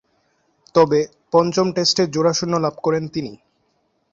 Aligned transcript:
তবে, 0.75 0.99
পঞ্চম 1.33 1.67
টেস্টে 1.75 2.03
জোড়া 2.13 2.33
শূন্য 2.33 2.53
লাভ 2.55 2.75
করেন 2.83 3.03
তিনি। 3.07 3.33